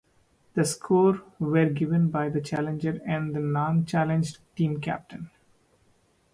[0.55, 5.29] The score were given by the challenger and the non challenged team captain.